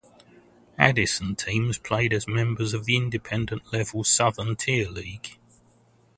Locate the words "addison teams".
0.79-1.77